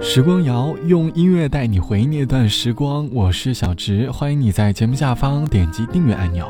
[0.00, 6.48] 时光谣用音乐带你回忆那段时光，我是小直，欢迎你在节目下方点击订阅按钮。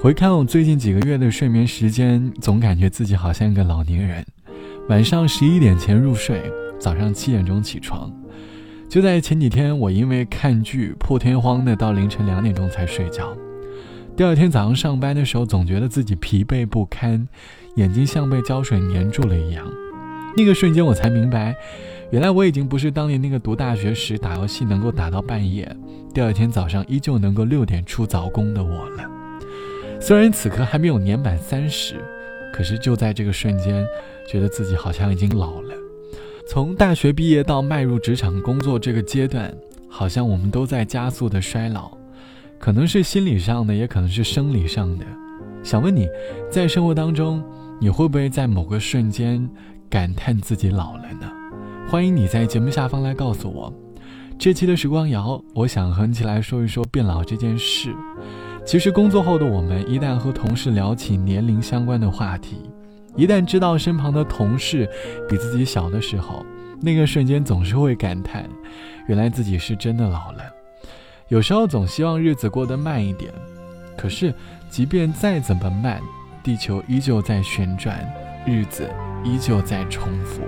[0.00, 4.26] 回看我最近几个月的睡眠时间，总感觉自己好像一个老年人。
[4.88, 6.42] 晚上十一点前入睡，
[6.78, 8.12] 早上七点钟起床。
[8.88, 13.32] 就在前几天，我因为看剧破天荒的到凌晨两点钟才睡觉。
[14.16, 17.28] 第二天早上上班的时候，总觉得自己疲惫不堪，
[17.76, 19.64] 眼睛像被胶水粘住了一样。
[20.36, 21.54] 那个瞬间，我才明白。
[22.10, 25.76] 原来我已经不是当年那个读大学时打游戏能够打到半夜，
[26.12, 29.08] 第二天早上依旧能够六点出早工的我了。
[30.00, 31.94] 虽然此刻还没有年满三十，
[32.52, 33.86] 可是就在这个瞬间，
[34.28, 35.74] 觉得自己好像已经老了。
[36.48, 39.54] 从大学毕业到迈入职场工作这个阶段，
[39.88, 41.92] 好像我们都在加速的衰老，
[42.58, 45.06] 可能是心理上的，也可能是生理上的。
[45.62, 46.08] 想问你，
[46.50, 47.40] 在生活当中，
[47.80, 49.48] 你会不会在某个瞬间
[49.88, 51.30] 感叹自己老了呢？
[51.88, 53.72] 欢迎你在节目下方来告诉我，
[54.38, 57.94] 这期的时光谣，我想和你一起来说一说变老这件事。
[58.64, 62.70] 其实工作后的我们，一旦和同事聊起年龄相关的话题，
[63.16, 64.88] 一旦知道身旁的同事
[65.28, 66.46] 比自己小的时候，
[66.80, 68.48] 那个瞬间总是会感叹，
[69.08, 70.42] 原来自己是真的老了。
[71.26, 73.32] 有时候总希望日子过得慢一点，
[73.96, 74.32] 可是
[74.68, 76.00] 即便再怎么慢，
[76.42, 77.98] 地球依旧在旋转，
[78.46, 78.88] 日子
[79.24, 80.42] 依旧在重复。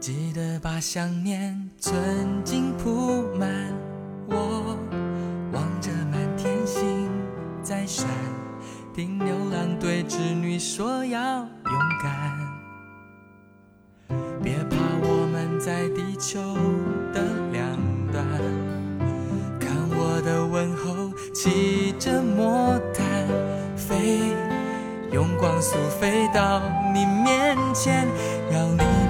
[0.00, 3.50] 记得把想念存进铺满，
[4.30, 4.74] 我
[5.52, 7.06] 望着满天星。
[7.62, 8.08] 在闪，
[8.94, 11.48] 听牛郎对织女说要勇
[12.02, 12.38] 敢。
[14.42, 16.40] 别怕，我们在地球
[17.12, 17.20] 的
[17.52, 17.76] 两
[18.10, 18.24] 端，
[19.60, 23.28] 看我的问候，骑着魔毯
[23.76, 24.34] 飞，
[25.12, 26.62] 用光速飞到
[26.94, 28.08] 你面前，
[28.50, 29.09] 要你。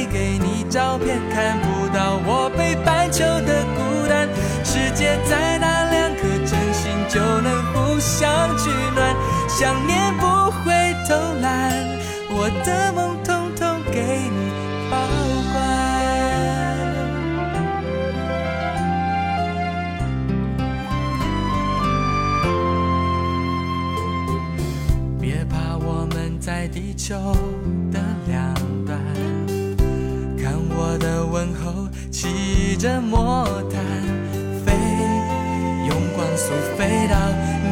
[0.71, 4.25] 照片看不到我北半球的孤单，
[4.63, 9.13] 世界再大两颗真心就能互相取暖，
[9.49, 10.71] 想念不会
[11.09, 11.75] 偷懒，
[12.29, 13.99] 我的梦统统给
[14.31, 14.49] 你
[14.89, 14.95] 保
[15.51, 15.59] 管。
[25.19, 27.35] 别怕，我们在地球
[32.81, 33.79] 着魔毯
[34.65, 34.73] 飞，
[35.87, 37.15] 用光速飞到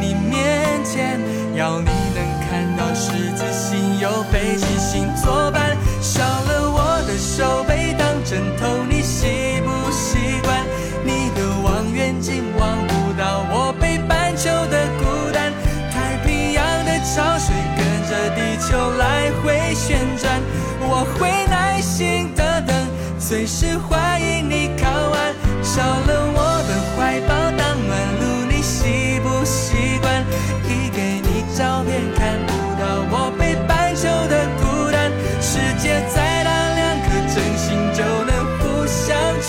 [0.00, 1.18] 你面前，
[1.56, 10.64] 要你能看到十字星有北极星作伴，少了我的手背当枕头，你习不习惯？
[11.02, 15.52] 你的望远镜望不到我北半球的孤单，
[15.90, 20.40] 太平洋的潮水跟着地球来回旋转，
[20.82, 22.76] 我会耐心的等。
[23.18, 24.70] 随时欢迎你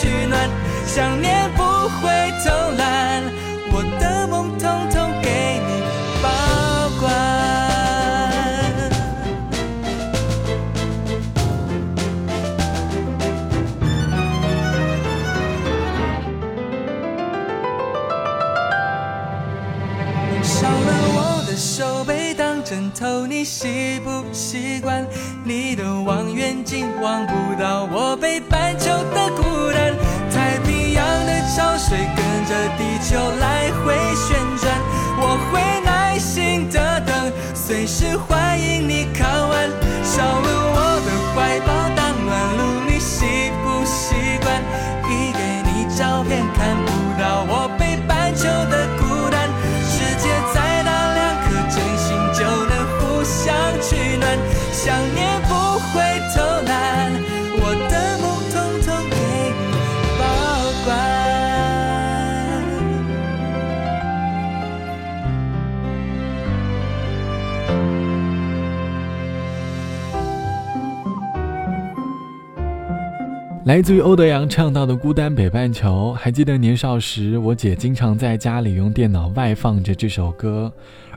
[0.02, 0.50] 取暖，
[0.88, 2.10] 想念不会
[2.44, 3.22] 偷懒，
[3.72, 5.70] 我的梦统统给你
[6.24, 6.28] 保
[7.00, 7.06] 管。
[20.42, 25.06] 少了我的手背当枕头你习不习惯？
[25.44, 29.51] 你的望远镜望不到我北半球的孤。
[31.54, 34.74] 潮水跟着地球来回旋转，
[35.20, 37.14] 我会耐心的等，
[37.54, 39.70] 随时欢迎你靠岸。
[40.02, 40.71] 少了
[73.72, 80.70] 来自于欧德阳唱到的《孤单北半球》，还记得年少时，我姐经常在家里用电脑外放着这首歌，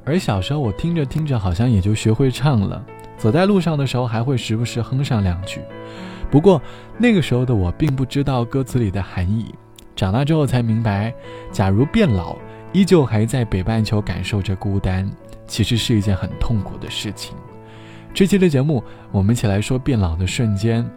[0.05, 2.81] 而小时候我听着听着，好像也就学会唱了。
[3.19, 5.63] 走在路上的时候，还会时不时哼上两句。
[6.31, 6.63] 不过
[6.97, 9.53] 那个时候的我并不知道歌词里的含义，
[9.97, 11.13] 长大之后才明白，
[11.51, 12.37] 假如变老，
[12.73, 15.11] 依旧还在北半球感受着孤单，
[15.49, 17.35] 其实是一件很痛苦的事情。
[18.15, 18.81] 这期的节目，
[19.11, 20.89] 我们一起来说变老的瞬间。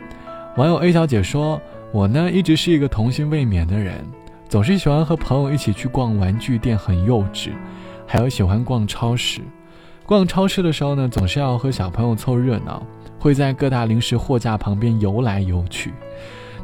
[0.58, 1.62] 网友 A 小姐说
[1.94, 4.04] ：“我呢，一直是一个童心未泯的人，
[4.50, 7.52] 总是喜欢和朋友一起去逛玩具店，很幼稚。
[8.08, 9.42] 还有喜欢逛超市，
[10.04, 12.82] 逛超市的时候呢，总是要和小朋友凑热闹，
[13.20, 15.94] 会在各大零食货架旁边游来游去。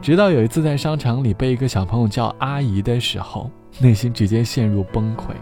[0.02, 5.34] 直到有一次在商场里被一个小朋友叫阿姨的时候，内心直接陷入崩溃。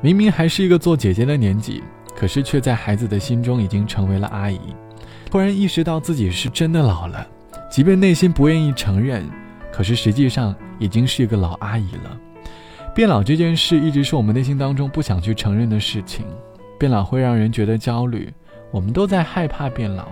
[0.00, 1.82] 明明还是一个做姐姐的年纪，
[2.16, 4.58] 可是却在孩子的心中已经成为了阿姨。
[5.30, 7.26] 突然意识到自己是真的老了。”
[7.70, 9.24] 即便内心不愿意承认，
[9.72, 12.18] 可是实际上已经是一个老阿姨了。
[12.94, 16.24] 变老这件事一直是我们内心当中不想去承认的事情。
[16.78, 18.32] 变老会让人觉得焦虑，
[18.70, 20.08] 我们都在害怕变老。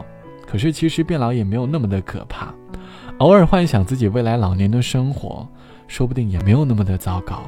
[0.47, 2.55] 可是其实变老也没有那么的可怕。
[3.19, 5.49] 偶尔幻想自己未来老年的生活，
[5.89, 7.43] 说不定也没有那么的糟糕。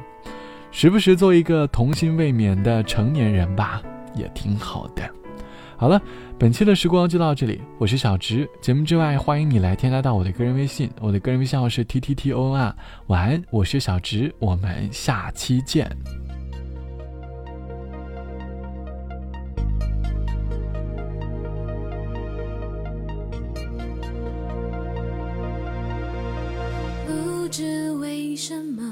[0.71, 3.83] 时不时做一个童心未泯的成年人吧，
[4.15, 5.03] 也挺好的。
[5.79, 6.01] 好了，
[6.39, 7.61] 本期的时光就到这里。
[7.79, 12.75] 我是小直，节目之外欢迎你来添加到我的个人微信，我的个人微信号是 t t t o r。
[13.09, 15.87] 晚安，我是小直，我们下期见。
[27.07, 28.83] 不知为什么，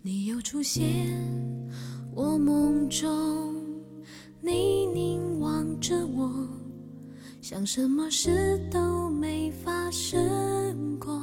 [0.00, 0.84] 你又出现
[2.14, 3.27] 我梦中。
[7.50, 11.18] 像什么事都没发生过。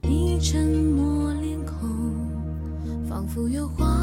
[0.00, 4.02] 你沉默脸孔，仿佛有话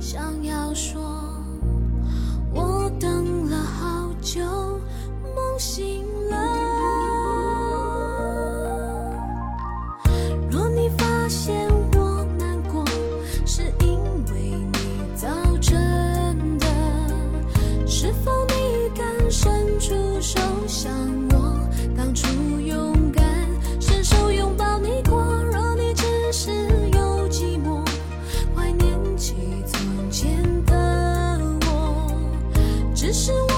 [0.00, 1.33] 想要说。
[33.04, 33.53] 只是我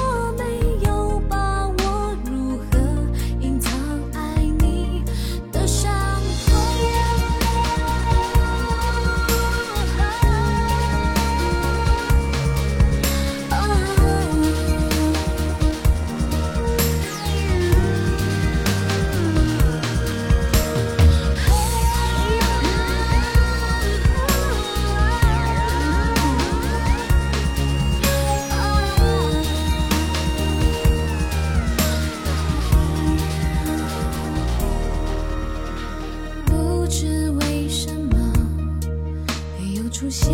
[40.16, 40.30] 些，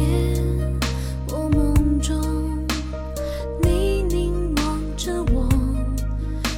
[1.26, 2.14] 我梦中
[3.64, 5.48] 你凝望着我，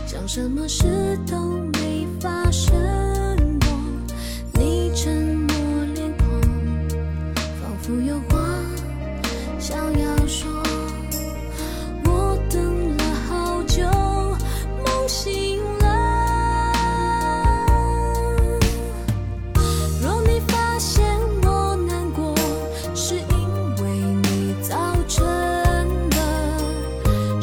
[0.07, 0.85] 像什么事
[1.27, 1.39] 都
[1.81, 2.75] 没发生
[3.61, 5.57] 过，你沉默
[5.95, 6.27] 脸孔，
[7.63, 8.39] 仿佛有话
[9.59, 10.74] 想要说。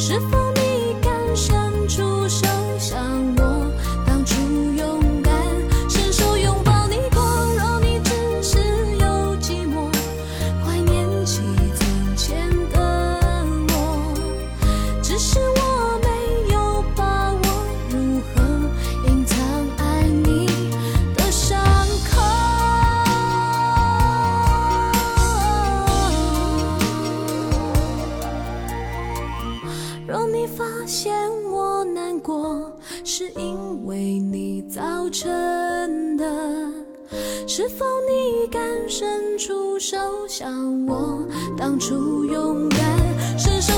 [0.04, 1.81] 是否你感伤？
[38.32, 41.20] 你敢伸出手向我
[41.58, 42.80] 当初勇敢
[43.38, 43.71] 伸手